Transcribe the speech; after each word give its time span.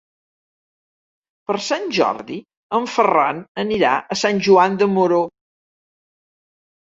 Per 1.49 1.55
Sant 1.65 1.83
Jordi 1.97 2.37
en 2.79 2.87
Ferran 2.93 3.41
anirà 3.63 3.91
a 4.15 4.19
Sant 4.23 4.41
Joan 4.49 4.79
de 4.83 4.87
Moró. 4.97 5.21